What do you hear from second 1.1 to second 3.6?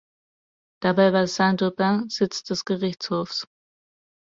war Saint-Aubin Sitz des Gerichtshofs.